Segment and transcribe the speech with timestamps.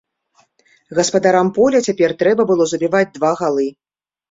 [0.99, 3.71] Гаспадарам поля цяпер трэба было забіваць два галы.